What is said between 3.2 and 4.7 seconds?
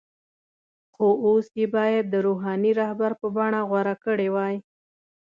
بڼه غوره کړې وای.